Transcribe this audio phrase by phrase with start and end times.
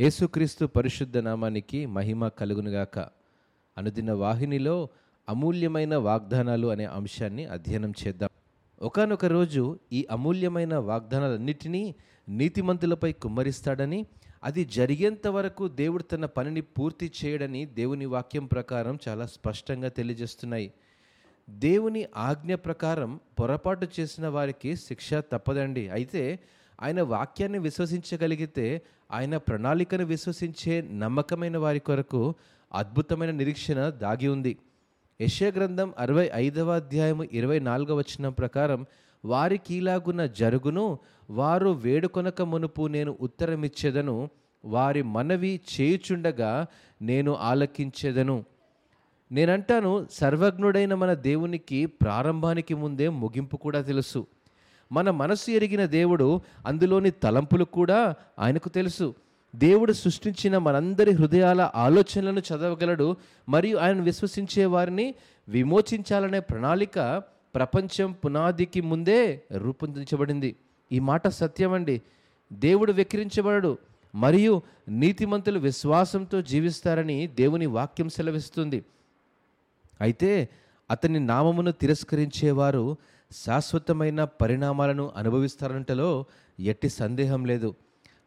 [0.00, 2.98] యేసుక్రీస్తు పరిశుద్ధ నామానికి మహిమ కలుగునుగాక.
[3.78, 4.88] అనుదిన వాహినిలో
[5.28, 8.28] అమూల్యమైన వాగ్దానాలు అనే అంశాన్ని అధ్యయనం చేద్దాం.
[8.82, 11.94] ఒకానొక రోజు ఈ అమూల్యమైన వాగ్దానాలన్నిటినీ
[12.28, 14.06] నీతిమంతులపై కుమ్మరిస్తాడని
[14.44, 20.72] అది జరిగేంత వరకు దేవుడు తన పనిని పూర్తి చేయడని దేవుని వాక్యం ప్రకారం చాలా స్పష్టంగా తెలియజేస్తున్నాయి.
[21.50, 25.88] దేవుని ఆజ్ఞ ప్రకారం పొరపాటు చేసిన వారికి శిక్ష తప్పదండి.
[25.88, 26.38] అయితే
[26.80, 28.82] ఆయన వాక్యాన్ని విశ్వసించగలిగితే
[29.12, 32.34] ఆయన ప్రణాళికను విశ్వసించే నమ్మకమైన వారి కొరకు
[32.74, 34.58] అద్భుతమైన నిరీక్షణ దాగి ఉంది.
[35.20, 38.86] యెషయా గ్రంథం అరవై ఐదవ అధ్యాయము ఇరవై నాలుగవ వచనం ప్రకారం
[39.24, 40.98] వారికి ఇలాగున్న జరుగును
[41.30, 44.30] వారు వేడుకొనక మునుపు నేను ఉత్తరమిచ్చేదను
[44.64, 46.66] వారి మనవి చేయుచుండగా
[47.02, 48.44] నేను ఆలకించేదను.
[49.32, 54.26] నేనంటాను సర్వజ్ఞుడైన మన దేవునికి ప్రారంభానికి ముందే ముగింపు కూడా తెలుసు.
[54.92, 59.14] మన మనసు ఎరిగిన దేవుడు అందులోని తలంపులు కూడా ఆయనకు తెలుసు.
[59.56, 63.16] దేవుడు సృష్టించిన మనందరి హృదయాల ఆలోచనలను చదవగలడు.
[63.48, 65.14] మరియు ఆయన విశ్వసించే వారిని
[65.48, 67.22] విమోచించాలనే ప్రణాళిక
[67.54, 70.56] ప్రపంచం పునాదికి ముందే రూపొందించబడింది.
[70.92, 72.02] ఈ మాట సత్యమండి.
[72.52, 73.78] దేవుడు వెక్కిరించబడడు.
[74.14, 78.84] మరియు నీతిమంతులు విశ్వాసంతో జీవిస్తారని దేవుని వాక్యం సెలవిస్తుంది.
[80.00, 80.48] అయితే
[80.90, 82.96] అతని నామమును తిరస్కరించేవారు
[83.32, 86.24] శాశ్వతమైన పరిణామాలను అనుభవిస్తారంటలో
[86.60, 87.74] ఎట్టి సందేహం లేదు.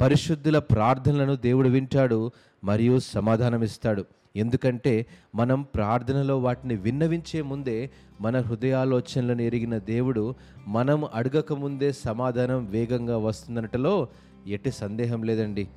[0.00, 2.30] పరిశుద్ధుల ప్రార్థనలను దేవుడు వింటాడు
[2.64, 4.04] మరియు సమాధానమిస్తాడు.
[4.36, 10.34] ఎందుకంటే మనం ప్రార్థనలో వాటిని విన్నవించే ముందే మన హృదయాలోచనలను ఎరిగిన దేవుడు
[10.68, 14.08] మనం అడగక ముందే సమాధానం వేగంగా వస్తుందనటలో
[14.46, 15.68] ఎట్టి సందేహం లేదండి.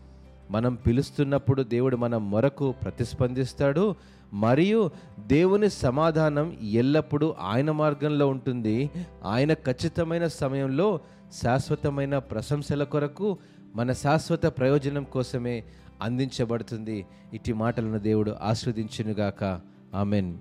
[0.51, 3.95] మనం పిలుస్తున్నప్పుడు దేవుడు మన మొరకు ప్రతిస్పందిస్తాడు.
[4.33, 8.89] మరియు దేవుని సమాధానం ఎల్లప్పుడూ ఆయన మార్గంలో ఉంటుంది.
[9.25, 10.99] ఆయన ఖచ్చితమైన సమయంలో
[11.43, 13.37] శాశ్వతమైన ప్రశంసల కొరకు
[13.75, 15.63] మన శాశ్వత ప్రయోజనం కోసమే
[16.01, 17.05] అందించబడుతుంది.
[17.33, 19.59] ఇట్టి మాటలను దేవుడు ఆస్వాదించునుగాక
[19.95, 20.37] ఆమెన్.